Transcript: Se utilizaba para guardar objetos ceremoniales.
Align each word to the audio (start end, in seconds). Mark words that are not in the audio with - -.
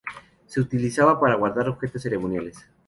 Se 0.47 0.59
utilizaba 0.59 1.19
para 1.19 1.35
guardar 1.35 1.69
objetos 1.69 2.01
ceremoniales. 2.01 2.65